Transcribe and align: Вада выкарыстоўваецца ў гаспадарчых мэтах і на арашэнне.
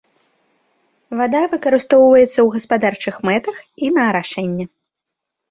Вада 1.19 1.41
выкарыстоўваецца 1.51 2.33
ў 2.43 2.47
гаспадарчых 2.57 3.15
мэтах 3.29 3.57
і 3.85 3.93
на 4.01 4.09
арашэнне. 4.11 4.65